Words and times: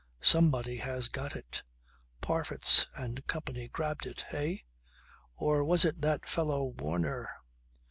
Somebody 0.19 0.77
has 0.77 1.09
got 1.09 1.35
it. 1.35 1.61
Parfitts 2.21 2.87
and 2.97 3.27
Co. 3.27 3.39
grabbed 3.71 4.07
it 4.07 4.25
eh? 4.31 4.57
Or 5.35 5.63
was 5.63 5.85
it 5.85 6.01
that 6.01 6.25
fellow 6.27 6.73
Warner 6.79 7.29